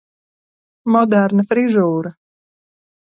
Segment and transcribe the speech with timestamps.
[0.95, 2.15] Moderna frizūra